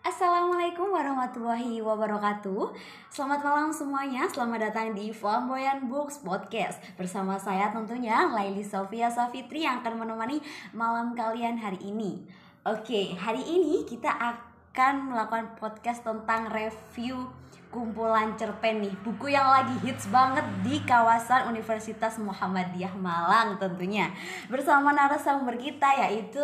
Assalamualaikum 0.00 0.96
warahmatullahi 0.96 1.84
wabarakatuh. 1.84 2.72
Selamat 3.12 3.44
malam 3.44 3.68
semuanya. 3.68 4.24
Selamat 4.32 4.72
datang 4.72 4.96
di 4.96 5.12
Flamboyan 5.12 5.92
Books 5.92 6.24
Podcast. 6.24 6.80
Bersama 6.96 7.36
saya 7.36 7.68
tentunya 7.68 8.24
Laili 8.32 8.64
Sofia 8.64 9.12
Safitri 9.12 9.68
Yang 9.68 9.84
akan 9.84 10.00
menemani 10.00 10.40
malam 10.72 11.12
kalian 11.12 11.60
hari 11.60 11.76
ini. 11.84 12.16
Oke, 12.64 13.12
hari 13.12 13.44
ini 13.44 13.84
kita 13.84 14.08
akan 14.08 15.12
melakukan 15.12 15.52
podcast 15.60 16.00
tentang 16.00 16.48
review 16.48 17.28
kumpulan 17.68 18.32
cerpen 18.40 18.80
nih. 18.80 18.96
Buku 19.04 19.28
yang 19.28 19.52
lagi 19.52 19.76
hits 19.84 20.08
banget 20.08 20.48
di 20.64 20.80
kawasan 20.88 21.52
Universitas 21.52 22.16
Muhammadiyah 22.16 22.96
Malang 22.96 23.60
tentunya. 23.60 24.08
Bersama 24.48 24.96
narasumber 24.96 25.60
kita 25.60 25.92
yaitu 26.08 26.40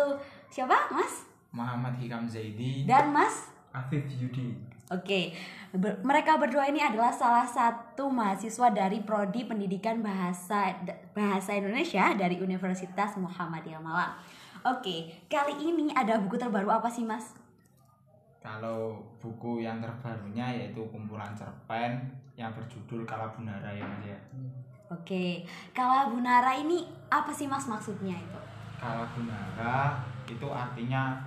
Siapa 0.47 0.93
mas? 0.95 1.26
Muhammad 1.57 1.97
Hikam 1.97 2.29
Zaidi 2.29 2.85
Dan 2.85 3.09
mas? 3.09 3.49
Afif 3.73 4.05
Yudi 4.21 4.53
Oke, 4.87 5.35
ber- 5.75 5.99
mereka 5.99 6.39
berdua 6.39 6.63
ini 6.71 6.79
adalah 6.79 7.11
salah 7.11 7.43
satu 7.43 8.07
mahasiswa 8.07 8.71
dari 8.71 9.03
Prodi 9.03 9.43
Pendidikan 9.43 9.99
Bahasa 9.99 10.79
Bahasa 11.11 11.59
Indonesia 11.59 12.15
dari 12.15 12.39
Universitas 12.39 13.19
Muhammadiyah 13.19 13.83
Malang. 13.83 14.15
Oke, 14.63 15.11
kali 15.27 15.59
ini 15.59 15.91
ada 15.91 16.15
buku 16.23 16.39
terbaru 16.39 16.71
apa 16.71 16.87
sih, 16.87 17.03
Mas? 17.03 17.35
Kalau 18.39 19.03
buku 19.19 19.59
yang 19.59 19.83
terbarunya 19.83 20.55
yaitu 20.55 20.79
kumpulan 20.87 21.35
cerpen 21.35 22.07
yang 22.39 22.55
berjudul 22.55 23.03
Kalabunara 23.03 23.67
ya 23.67 23.83
mas 23.83 24.07
ya 24.07 24.19
Oke, 24.87 25.43
Kala 25.75 26.07
Bunara 26.07 26.55
ini 26.55 26.87
apa 27.11 27.27
sih, 27.35 27.43
Mas 27.43 27.67
maksudnya 27.67 28.15
itu? 28.15 28.39
Kalabunara 28.79 29.99
itu 30.23 30.47
artinya 30.47 31.19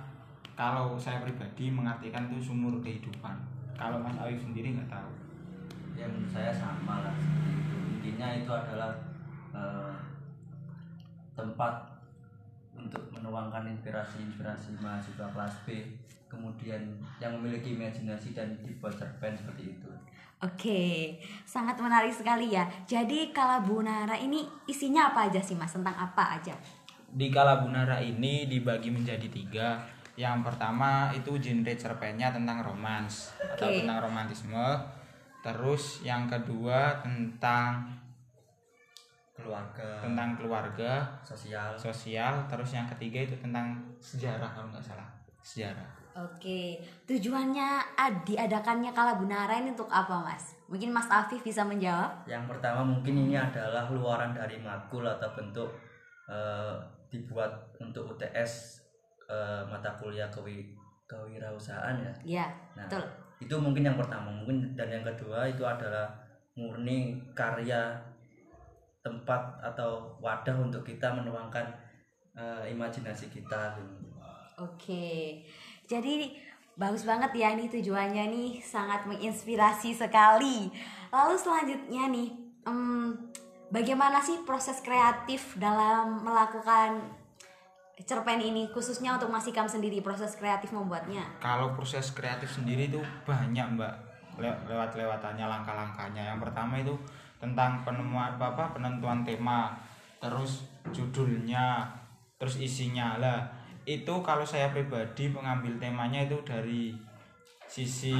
kalau 0.55 0.95
saya 0.99 1.23
pribadi 1.23 1.71
mengartikan 1.71 2.29
itu 2.29 2.51
sumur 2.51 2.77
kehidupan 2.83 3.35
kalau 3.75 3.97
Mas 3.99 4.17
Awif 4.19 4.39
sendiri 4.41 4.77
nggak 4.77 4.91
tahu 4.91 5.11
yang 5.97 6.11
saya 6.29 6.53
sama 6.53 7.05
lah 7.05 7.15
seperti 7.17 7.51
itu 7.55 7.75
intinya 7.97 8.27
itu 8.35 8.51
adalah 8.51 8.91
eh, 9.53 9.93
tempat 11.37 11.73
untuk 12.77 13.03
menuangkan 13.13 13.69
inspirasi-inspirasi 13.77 14.79
mahasiswa 14.81 15.27
kelas 15.31 15.55
B 15.67 15.85
kemudian 16.31 16.79
yang 17.19 17.35
memiliki 17.39 17.75
imajinasi 17.75 18.31
dan 18.31 18.55
dibuat 18.63 18.95
cerpen 18.95 19.35
seperti 19.35 19.75
itu 19.77 19.91
Oke, 20.41 21.21
sangat 21.45 21.77
menarik 21.77 22.09
sekali 22.09 22.49
ya. 22.49 22.65
Jadi 22.89 23.29
Kala 23.29 23.61
Bunara 23.61 24.17
ini 24.17 24.41
isinya 24.65 25.13
apa 25.13 25.29
aja 25.29 25.37
sih, 25.37 25.53
Mas? 25.53 25.69
Tentang 25.69 25.93
apa 25.93 26.41
aja? 26.41 26.57
di 27.11 27.27
Kalabunara 27.27 27.99
ini 27.99 28.47
dibagi 28.47 28.87
menjadi 28.87 29.27
tiga 29.27 29.83
yang 30.19 30.43
pertama 30.43 31.09
itu 31.15 31.39
genre 31.39 31.73
cerpennya 31.75 32.31
tentang 32.35 32.59
romans 32.61 33.31
atau 33.39 33.67
Oke. 33.71 33.83
tentang 33.83 33.99
romantisme. 34.03 34.67
Terus 35.41 36.05
yang 36.05 36.29
kedua 36.29 37.01
tentang 37.01 37.89
keluarga. 39.33 39.97
tentang 40.03 40.37
keluarga 40.37 40.91
sosial. 41.25 41.73
sosial. 41.73 42.45
Terus 42.45 42.69
yang 42.77 42.85
ketiga 42.85 43.25
itu 43.25 43.35
tentang 43.41 43.73
sejarah 43.97 44.51
kalau 44.53 44.69
nggak 44.69 44.85
salah. 44.85 45.09
Sejarah. 45.41 45.89
Oke, 46.11 46.75
tujuannya 47.07 47.95
ad- 47.95 48.27
diadakannya 48.27 48.91
Kala 48.91 49.15
Bunara 49.15 49.55
ini 49.63 49.71
untuk 49.71 49.87
apa, 49.87 50.19
Mas? 50.19 50.59
Mungkin 50.67 50.91
Mas 50.91 51.07
Afif 51.07 51.39
bisa 51.39 51.63
menjawab? 51.63 52.27
yang 52.27 52.43
pertama 52.51 52.83
mungkin 52.83 53.15
ini 53.15 53.39
adalah 53.39 53.87
luaran 53.87 54.35
dari 54.35 54.59
makul 54.59 55.07
atau 55.07 55.31
bentuk 55.31 55.71
eh, 56.27 56.75
dibuat 57.07 57.51
untuk 57.79 58.11
UTS 58.15 58.83
eh, 59.31 59.63
mata 59.71 59.87
kuliah 59.95 60.27
kewi 60.27 60.75
kewirausahaan 61.07 61.95
ya. 61.95 62.13
Ya, 62.23 62.47
Nah, 62.75 62.87
betul. 62.87 63.03
itu 63.39 63.55
mungkin 63.55 63.87
yang 63.87 63.95
pertama. 63.95 64.27
Mungkin 64.31 64.75
dan 64.75 64.91
yang 64.91 65.03
kedua 65.07 65.47
itu 65.47 65.63
adalah 65.63 66.07
murni 66.55 67.15
karya 67.31 67.95
tempat 69.01 69.41
atau 69.63 70.13
wadah 70.21 70.55
untuk 70.61 70.83
kita 70.83 71.11
menuangkan 71.15 71.63
eh, 72.31 72.71
imajinasi 72.71 73.27
kita. 73.27 73.75
Oke, 74.55 75.41
jadi 75.83 76.31
bagus 76.79 77.03
banget 77.03 77.33
ya 77.35 77.51
ini 77.51 77.67
tujuannya 77.67 78.31
nih. 78.31 78.51
Sangat 78.63 79.03
menginspirasi 79.03 79.91
sekali. 79.91 80.71
Lalu 81.11 81.35
selanjutnya 81.35 82.07
nih, 82.07 82.29
em, 82.63 83.11
bagaimana 83.67 84.23
sih 84.23 84.47
proses 84.47 84.79
kreatif 84.79 85.59
dalam 85.59 86.23
melakukan 86.23 87.03
cerpen 88.07 88.39
ini 88.41 88.69
khususnya 88.71 89.15
untuk 89.15 89.29
Mas 89.29 89.45
Hikam 89.45 89.67
sendiri 89.69 90.01
proses 90.01 90.35
kreatif 90.35 90.73
membuatnya? 90.73 91.21
kalau 91.41 91.73
proses 91.75 92.11
kreatif 92.11 92.49
sendiri 92.51 92.87
itu 92.91 93.01
banyak 93.27 93.77
mbak. 93.77 93.93
Le- 94.39 94.63
lewat 94.63 94.95
lewatannya 94.95 95.43
langkah-langkahnya. 95.43 96.31
Yang 96.33 96.39
pertama 96.47 96.79
itu 96.79 96.95
tentang 97.35 97.83
penemuan 97.83 98.39
apa 98.39 98.71
penentuan 98.71 99.27
tema 99.27 99.75
terus 100.23 100.63
judulnya 100.95 101.83
terus 102.39 102.57
isinya. 102.57 103.19
Lah 103.19 103.43
itu 103.83 104.13
kalau 104.23 104.47
saya 104.47 104.71
pribadi 104.71 105.27
mengambil 105.27 105.75
temanya 105.81 106.23
itu 106.23 106.37
dari 106.47 106.95
sisi 107.67 108.15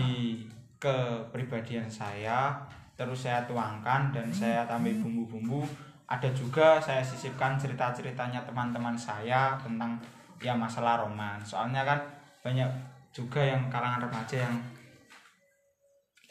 kepribadian 0.82 1.88
saya 1.88 2.60
terus 2.98 3.24
saya 3.26 3.46
tuangkan 3.46 4.12
dan 4.14 4.28
saya 4.34 4.66
tambah 4.66 4.94
bumbu-bumbu 5.02 5.64
ada 6.12 6.28
juga 6.36 6.76
saya 6.84 7.00
sisipkan 7.00 7.56
cerita-ceritanya 7.56 8.44
teman-teman 8.44 9.00
saya 9.00 9.56
tentang 9.64 9.96
ya 10.44 10.52
masalah 10.52 11.00
roman 11.00 11.40
soalnya 11.40 11.88
kan 11.88 12.00
banyak 12.44 12.68
juga 13.16 13.40
yang 13.40 13.72
kalangan 13.72 14.04
remaja 14.04 14.44
yang 14.44 14.56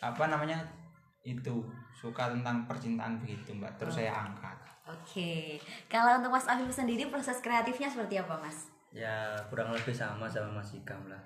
apa 0.01 0.25
namanya 0.29 0.61
itu 1.25 1.65
suka 1.93 2.33
tentang 2.33 2.65
percintaan 2.65 3.21
begitu 3.21 3.53
mbak. 3.53 3.77
Terus 3.77 4.01
saya 4.01 4.25
angkat. 4.25 4.57
Oke, 4.89 5.61
kalau 5.87 6.19
untuk 6.19 6.33
Mas 6.33 6.49
Afif 6.49 6.73
sendiri 6.73 7.07
proses 7.13 7.39
kreatifnya 7.45 7.87
seperti 7.87 8.17
apa, 8.17 8.41
Mas? 8.41 8.73
ya 8.91 9.39
kurang 9.47 9.71
lebih 9.71 9.95
sama 9.95 10.27
sama 10.27 10.59
Mas 10.59 10.75
Hikam 10.75 10.99
lah. 11.07 11.23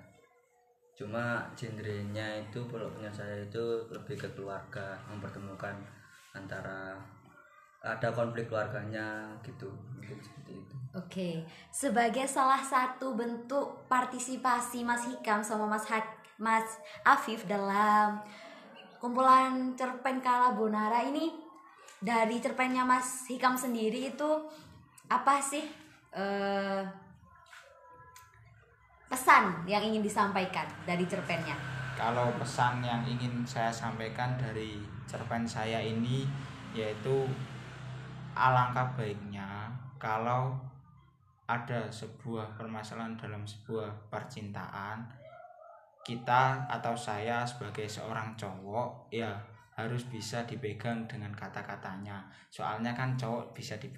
Cuma 0.93 1.41
genrenya 1.57 2.37
itu 2.37 2.61
kalau 2.69 2.93
punya 2.93 3.09
saya 3.09 3.41
itu 3.41 3.89
lebih 3.89 4.13
ke 4.13 4.29
keluarga 4.37 4.93
mempertemukan 5.09 5.73
antara 6.37 6.93
ada 7.85 8.09
konflik 8.09 8.49
keluarganya 8.49 9.29
gitu 9.45 9.69
mungkin 9.93 10.17
seperti 10.17 10.57
itu 10.57 10.75
Oke, 10.95 11.43
sebagai 11.69 12.23
salah 12.23 12.63
satu 12.63 13.13
bentuk 13.13 13.83
partisipasi 13.85 14.79
Mas 14.81 15.03
Hikam 15.03 15.43
sama 15.43 15.67
Mas 15.67 15.83
Hak- 15.85 16.23
Mas 16.39 16.79
Afif 17.03 17.43
dalam 17.45 18.15
kumpulan 18.97 19.75
cerpen 19.75 20.23
Kala 20.23 20.55
Bonara 20.55 21.03
ini 21.03 21.35
dari 21.99 22.39
cerpennya 22.39 22.87
Mas 22.87 23.27
Hikam 23.27 23.53
sendiri 23.53 24.15
itu 24.15 24.29
apa 25.05 25.37
sih 25.37 25.67
eh, 26.15 26.81
pesan 29.05 29.67
yang 29.67 29.83
ingin 29.83 30.01
disampaikan 30.01 30.65
dari 30.83 31.05
cerpennya? 31.05 31.53
kalau 31.95 32.27
pesan 32.35 32.83
yang 32.83 32.99
ingin 33.03 33.43
saya 33.43 33.71
sampaikan 33.71 34.35
dari 34.35 34.79
cerpen 35.07 35.47
saya 35.47 35.79
ini 35.79 36.27
yaitu 36.75 37.23
alangkah 38.35 38.91
baiknya 38.93 39.71
kalau 39.95 40.53
ada 41.47 41.87
sebuah 41.87 42.59
permasalahan 42.59 43.15
dalam 43.15 43.47
sebuah 43.47 44.11
percintaan 44.11 45.05
kita 46.05 46.69
atau 46.69 46.93
saya 46.93 47.41
sebagai 47.41 47.89
seorang 47.89 48.37
cowok 48.37 49.09
ya 49.09 49.33
harus 49.75 50.07
bisa 50.07 50.45
dipegang 50.47 51.03
dengan 51.09 51.33
kata-katanya. 51.35 52.23
Soalnya 52.47 52.95
kan 52.95 53.17
cowok 53.17 53.51
bisa 53.51 53.75
di 53.81 53.89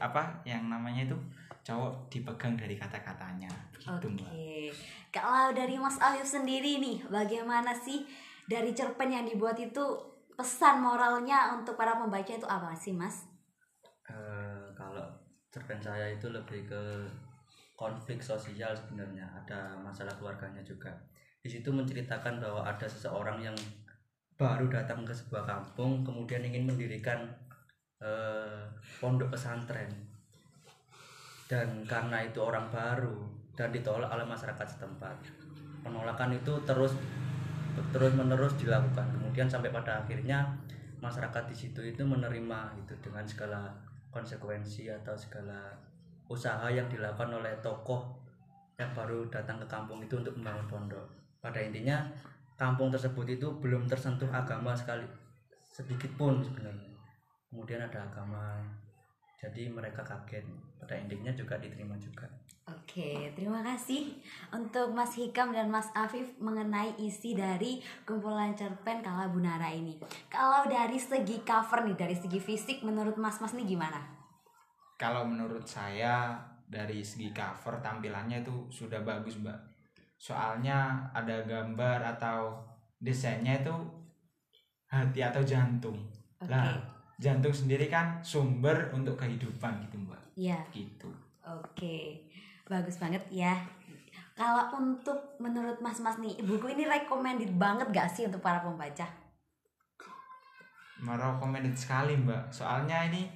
apa 0.00 0.40
yang 0.42 0.72
namanya 0.72 1.06
itu? 1.06 1.18
Cowok 1.62 2.10
dipegang 2.10 2.58
dari 2.58 2.74
kata-katanya. 2.74 3.50
Gitu 3.78 4.08
Oke, 4.10 4.74
kalau 5.14 5.54
dari 5.54 5.78
Mas 5.78 6.00
Afif 6.02 6.26
sendiri 6.26 6.82
nih, 6.82 7.06
bagaimana 7.06 7.70
sih 7.70 8.02
dari 8.50 8.74
cerpen 8.74 9.14
yang 9.14 9.22
dibuat 9.28 9.54
itu 9.60 9.84
pesan 10.34 10.82
moralnya 10.82 11.54
untuk 11.54 11.78
para 11.78 11.94
pembaca 11.94 12.32
itu 12.32 12.48
apa 12.48 12.74
sih, 12.74 12.90
Mas? 12.90 13.30
Eh, 14.10 14.66
kalau 14.74 15.06
cerpen 15.52 15.78
saya 15.78 16.10
itu 16.10 16.26
lebih 16.32 16.66
ke 16.66 16.82
konflik 17.78 18.18
sosial 18.18 18.74
sebenarnya. 18.74 19.28
Ada 19.44 19.78
masalah 19.78 20.14
keluarganya 20.18 20.62
juga. 20.66 20.90
Di 21.42 21.50
situ 21.50 21.70
menceritakan 21.70 22.42
bahwa 22.42 22.62
ada 22.66 22.86
seseorang 22.86 23.42
yang 23.42 23.56
baru 24.34 24.66
datang 24.66 25.06
ke 25.06 25.14
sebuah 25.14 25.46
kampung 25.46 26.02
kemudian 26.02 26.42
ingin 26.42 26.66
mendirikan 26.66 27.30
eh, 28.02 28.66
pondok 28.98 29.30
pesantren. 29.30 29.90
Dan 31.46 31.84
karena 31.84 32.24
itu 32.24 32.40
orang 32.42 32.72
baru 32.72 33.28
dan 33.54 33.70
ditolak 33.70 34.08
oleh 34.08 34.24
masyarakat 34.24 34.66
setempat. 34.66 35.14
Penolakan 35.84 36.32
itu 36.34 36.52
terus 36.64 36.96
terus 37.92 38.12
menerus 38.16 38.56
dilakukan. 38.58 39.04
Kemudian 39.14 39.46
sampai 39.46 39.70
pada 39.70 40.02
akhirnya 40.02 40.48
masyarakat 41.02 41.44
di 41.50 41.56
situ 41.56 41.80
itu 41.82 42.02
menerima 42.06 42.78
itu 42.78 42.94
dengan 43.02 43.26
segala 43.26 43.68
konsekuensi 44.12 44.92
atau 44.92 45.16
segala 45.16 45.72
usaha 46.28 46.68
yang 46.68 46.86
dilakukan 46.86 47.32
oleh 47.32 47.56
tokoh 47.64 48.12
yang 48.76 48.92
baru 48.92 49.26
datang 49.32 49.58
ke 49.58 49.66
kampung 49.66 50.04
itu 50.04 50.20
untuk 50.20 50.36
membangun 50.36 50.68
pondok. 50.68 51.06
Pada 51.40 51.58
intinya 51.58 52.04
kampung 52.54 52.92
tersebut 52.92 53.26
itu 53.26 53.48
belum 53.58 53.88
tersentuh 53.88 54.28
agama 54.30 54.76
sekali 54.76 55.02
sedikit 55.64 56.12
pun 56.20 56.44
sebenarnya. 56.44 56.92
Kemudian 57.48 57.80
ada 57.80 58.04
agama 58.04 58.60
jadi 59.42 59.66
mereka 59.66 60.06
kaget 60.06 60.46
pada 60.78 60.94
intinya 60.94 61.34
juga 61.34 61.58
diterima 61.58 61.98
juga 61.98 62.30
Oke, 62.62 63.34
terima 63.34 63.58
kasih 63.66 64.22
untuk 64.54 64.94
Mas 64.94 65.18
Hikam 65.18 65.50
dan 65.50 65.66
Mas 65.66 65.90
Afif 65.98 66.38
mengenai 66.38 66.94
isi 67.02 67.34
dari 67.34 67.82
kumpulan 68.06 68.54
cerpen 68.54 69.02
Kala 69.02 69.26
Bunara 69.26 69.66
ini. 69.74 69.98
Kalau 70.30 70.70
dari 70.70 70.94
segi 70.94 71.42
cover 71.42 71.82
nih, 71.82 71.98
dari 71.98 72.14
segi 72.14 72.38
fisik, 72.38 72.86
menurut 72.86 73.18
Mas 73.18 73.42
Mas 73.42 73.50
nih 73.58 73.66
gimana? 73.66 73.98
Kalau 74.94 75.26
menurut 75.26 75.66
saya 75.66 76.38
dari 76.62 77.02
segi 77.02 77.34
cover 77.34 77.82
tampilannya 77.82 78.46
itu 78.46 78.70
sudah 78.70 79.02
bagus 79.02 79.42
mbak. 79.42 79.58
Soalnya 80.14 81.10
ada 81.10 81.42
gambar 81.42 82.14
atau 82.14 82.62
desainnya 83.02 83.58
itu 83.58 83.74
hati 84.86 85.18
atau 85.18 85.42
jantung. 85.42 85.98
Oke. 86.38 86.46
Lah 86.46 86.78
jantung 87.22 87.54
sendiri 87.54 87.86
kan 87.86 88.18
sumber 88.26 88.90
untuk 88.90 89.14
kehidupan 89.14 89.86
gitu 89.86 89.96
mbak. 90.02 90.18
Iya, 90.34 90.58
Gitu. 90.74 91.06
oke. 91.46 91.96
Bagus 92.66 92.98
banget 92.98 93.22
ya. 93.30 93.54
Kalau 94.34 94.74
untuk 94.82 95.38
menurut 95.38 95.78
Mas 95.78 96.02
Mas 96.02 96.18
nih, 96.18 96.40
buku 96.42 96.74
ini 96.74 96.88
recommended 96.88 97.54
banget 97.54 97.86
gak 97.94 98.10
sih 98.10 98.26
untuk 98.26 98.42
para 98.42 98.58
pembaca? 98.58 99.22
merekomendasi 101.02 101.74
sekali 101.82 102.14
mbak 102.14 102.54
soalnya 102.54 103.10
ini 103.10 103.26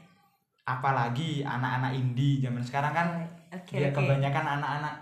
apalagi 0.67 1.43
anak-anak 1.43 1.99
indie 1.99 2.39
zaman 2.39 2.63
sekarang 2.63 2.95
kan 2.95 3.09
Oke, 3.51 3.75
dia 3.75 3.91
oke. 3.91 3.99
kebanyakan 3.99 4.47
anak-anak 4.59 4.95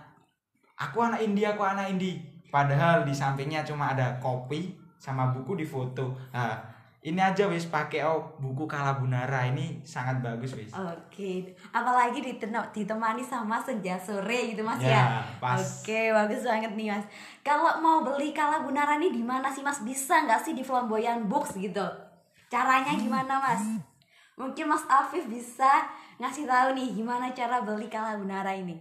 aku 0.73 0.97
anak 1.05 1.21
indie 1.21 1.45
aku 1.45 1.61
anak 1.61 1.93
indie 1.93 2.17
padahal 2.49 3.05
di 3.05 3.13
sampingnya 3.13 3.61
cuma 3.61 3.93
ada 3.93 4.17
kopi 4.17 4.73
sama 4.97 5.29
buku 5.29 5.61
di 5.61 5.65
foto 5.65 6.17
nah 6.33 6.57
ini 7.05 7.21
aja 7.21 7.45
wis 7.45 7.69
pakai 7.69 8.01
oh 8.01 8.33
buku 8.41 8.65
Kalabunara 8.65 9.45
ini 9.45 9.77
sangat 9.85 10.25
bagus 10.25 10.57
wis 10.57 10.73
Oke, 10.73 11.53
apalagi 11.69 12.17
diteno- 12.17 12.65
ditemani 12.73 13.21
sama 13.21 13.61
senja 13.61 13.93
sore 13.93 14.49
gitu 14.49 14.65
mas 14.65 14.81
ya. 14.81 15.05
Ya, 15.05 15.21
pas. 15.37 15.61
Oke, 15.61 16.09
bagus 16.09 16.41
banget 16.41 16.73
nih 16.73 16.89
mas. 16.89 17.05
Kalau 17.45 17.77
mau 17.77 18.01
beli 18.01 18.33
Kala 18.33 18.65
Bunara 18.65 18.97
nih 18.97 19.13
di 19.13 19.21
mana 19.21 19.53
sih 19.53 19.61
mas? 19.61 19.85
Bisa 19.85 20.25
nggak 20.25 20.41
sih 20.41 20.57
di 20.57 20.65
Flamboyan 20.65 21.29
Books 21.29 21.53
gitu? 21.55 21.85
Caranya 22.49 22.97
gimana 22.97 23.37
mas? 23.37 23.61
Mungkin 24.35 24.67
Mas 24.67 24.83
Afif 24.89 25.29
bisa 25.29 25.87
ngasih 26.17 26.43
tahu 26.43 26.75
nih 26.75 26.91
gimana 26.91 27.31
cara 27.31 27.61
beli 27.61 27.87
Kala 27.87 28.17
Bunara 28.17 28.51
ini. 28.51 28.75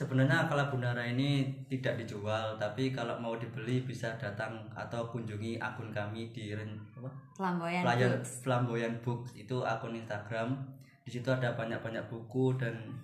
Sebenarnya 0.00 0.48
kalau 0.48 0.64
Bunara 0.72 1.04
ini 1.04 1.44
tidak 1.68 2.00
dijual 2.00 2.56
tapi 2.56 2.88
kalau 2.88 3.20
mau 3.20 3.36
dibeli 3.36 3.84
bisa 3.84 4.16
datang 4.16 4.64
atau 4.72 5.04
kunjungi 5.12 5.60
akun 5.60 5.92
kami 5.92 6.32
di 6.32 6.56
Ren- 6.56 6.80
apa? 6.96 7.12
Flamboyan 7.36 7.84
Flamboyan, 7.84 8.08
Books. 8.16 8.30
Flamboyan 8.40 8.94
Books 9.04 9.30
itu 9.36 9.56
akun 9.60 9.92
Instagram. 9.92 10.56
Di 11.04 11.12
situ 11.12 11.28
ada 11.28 11.52
banyak-banyak 11.52 12.08
buku 12.08 12.56
dan 12.56 12.96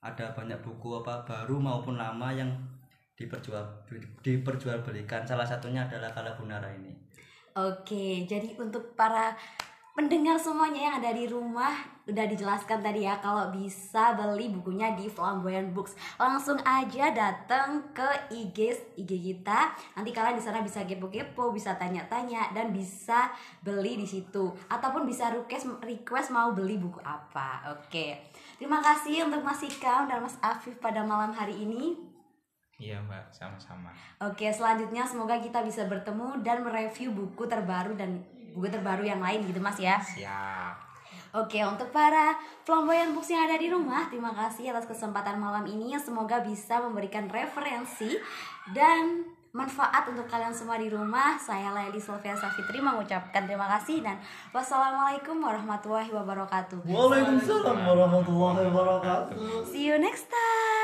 ada 0.00 0.32
banyak 0.32 0.56
buku 0.64 1.04
apa 1.04 1.28
baru 1.28 1.60
maupun 1.60 2.00
lama 2.00 2.32
yang 2.32 2.48
diperjual 3.20 3.60
diperjualbelikan. 4.24 5.28
Salah 5.28 5.44
satunya 5.44 5.84
adalah 5.84 6.08
Kala 6.16 6.32
Bunara 6.32 6.72
ini. 6.72 6.96
Oke, 7.52 8.24
jadi 8.24 8.56
untuk 8.56 8.96
para 8.96 9.36
pendengar 9.98 10.38
semuanya 10.38 10.78
yang 10.78 10.94
ada 11.02 11.10
di 11.10 11.26
rumah 11.26 11.74
udah 12.06 12.22
dijelaskan 12.30 12.78
tadi 12.78 13.02
ya 13.02 13.18
kalau 13.18 13.50
bisa 13.50 14.14
beli 14.14 14.46
bukunya 14.46 14.94
di 14.94 15.10
Flamboyant 15.10 15.74
Books. 15.74 15.98
Langsung 16.22 16.54
aja 16.62 17.10
datang 17.10 17.82
ke 17.90 18.06
IG 18.30 18.78
IG 18.94 19.10
kita. 19.10 19.74
Nanti 19.98 20.14
kalian 20.14 20.38
di 20.38 20.44
sana 20.46 20.62
bisa 20.62 20.86
kepo-kepo 20.86 21.50
bisa 21.50 21.74
tanya-tanya 21.74 22.54
dan 22.54 22.70
bisa 22.70 23.26
beli 23.58 23.98
di 23.98 24.06
situ. 24.06 24.54
Ataupun 24.70 25.02
bisa 25.02 25.34
request 25.34 25.66
request 25.82 26.30
mau 26.30 26.54
beli 26.54 26.78
buku 26.78 27.02
apa. 27.02 27.66
Oke. 27.74 28.30
Terima 28.54 28.78
kasih 28.78 29.26
untuk 29.26 29.42
Mas 29.42 29.66
Ikam 29.66 30.06
dan 30.06 30.22
Mas 30.22 30.38
Afif 30.38 30.78
pada 30.78 31.02
malam 31.02 31.34
hari 31.34 31.58
ini. 31.58 31.98
Iya 32.78 33.02
mbak. 33.02 33.34
Sama-sama. 33.34 33.90
Oke, 34.22 34.46
selanjutnya 34.54 35.02
semoga 35.02 35.34
kita 35.42 35.66
bisa 35.66 35.90
bertemu 35.90 36.46
dan 36.46 36.62
mereview 36.62 37.10
buku 37.10 37.50
terbaru 37.50 37.98
dan 37.98 38.22
buku 38.52 38.68
terbaru 38.70 39.04
yang 39.04 39.20
lain 39.20 39.44
gitu 39.44 39.60
Mas 39.60 39.76
ya. 39.80 39.96
siap 40.00 40.88
Oke, 41.36 41.60
untuk 41.60 41.92
para 41.92 42.40
flamboyan 42.64 43.12
books 43.12 43.28
yang 43.28 43.44
ada 43.44 43.60
di 43.60 43.68
rumah, 43.68 44.08
terima 44.08 44.32
kasih 44.32 44.72
atas 44.72 44.88
kesempatan 44.88 45.36
malam 45.36 45.68
ini. 45.68 45.92
Semoga 46.00 46.40
bisa 46.40 46.80
memberikan 46.80 47.28
referensi 47.28 48.16
dan 48.72 49.28
manfaat 49.52 50.08
untuk 50.08 50.24
kalian 50.24 50.56
semua 50.56 50.80
di 50.80 50.88
rumah. 50.88 51.36
Saya 51.36 51.68
Laili 51.72 52.00
Sylvia 52.00 52.32
Safitri 52.32 52.80
mengucapkan 52.80 53.44
terima 53.44 53.68
kasih 53.76 54.00
dan 54.00 54.16
wassalamualaikum 54.56 55.36
warahmatullahi 55.36 56.08
wabarakatuh. 56.08 56.88
Waalaikumsalam 56.88 57.76
warahmatullahi 57.76 58.64
wabarakatuh. 58.72 59.68
See 59.68 59.84
you 59.84 60.00
next 60.00 60.32
time. 60.32 60.77